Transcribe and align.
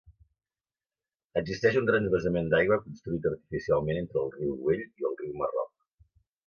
Existeix 1.41 1.77
un 1.81 1.91
transvasament 1.91 2.49
d'aigua 2.55 2.81
construït 2.87 3.31
artificialment 3.33 4.03
entre 4.05 4.27
el 4.27 4.35
riu 4.39 4.59
Güell 4.65 4.85
i 4.87 5.11
el 5.13 5.19
riu 5.23 5.41
Marroc. 5.45 5.75